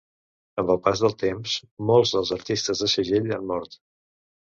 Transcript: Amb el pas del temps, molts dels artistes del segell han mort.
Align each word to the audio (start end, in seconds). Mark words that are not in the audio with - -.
Amb 0.61 0.71
el 0.73 0.77
pas 0.85 1.03
del 1.03 1.13
temps, 1.23 1.57
molts 1.89 2.13
dels 2.15 2.31
artistes 2.37 2.81
del 2.81 2.91
segell 2.95 3.29
han 3.37 3.47
mort. 3.53 3.77